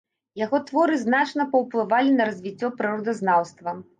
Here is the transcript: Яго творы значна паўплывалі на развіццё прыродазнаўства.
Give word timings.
Яго 0.41 0.59
творы 0.69 0.95
значна 1.01 1.45
паўплывалі 1.51 2.15
на 2.15 2.27
развіццё 2.31 2.73
прыродазнаўства. 2.83 3.79